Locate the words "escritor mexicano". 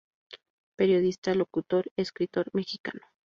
2.01-3.01